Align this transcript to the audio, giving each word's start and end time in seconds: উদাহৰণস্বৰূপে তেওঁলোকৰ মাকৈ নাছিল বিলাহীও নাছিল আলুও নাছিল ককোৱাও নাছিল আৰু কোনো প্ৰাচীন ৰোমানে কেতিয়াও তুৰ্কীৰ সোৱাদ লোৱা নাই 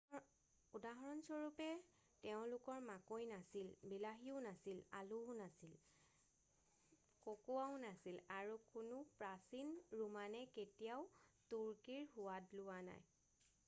উদাহৰণস্বৰূপে 0.77 1.65
তেওঁলোকৰ 2.25 2.79
মাকৈ 2.85 3.27
নাছিল 3.31 3.67
বিলাহীও 3.91 4.39
নাছিল 4.45 4.79
আলুও 5.01 5.35
নাছিল 5.43 5.75
ককোৱাও 7.27 7.77
নাছিল 7.85 8.17
আৰু 8.39 8.57
কোনো 8.73 9.03
প্ৰাচীন 9.21 9.71
ৰোমানে 10.03 10.43
কেতিয়াও 10.59 11.07
তুৰ্কীৰ 11.55 12.09
সোৱাদ 12.19 12.59
লোৱা 12.61 12.81
নাই 12.93 13.05